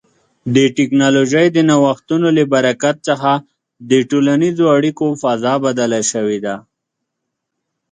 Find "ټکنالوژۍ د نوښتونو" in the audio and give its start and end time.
0.77-2.27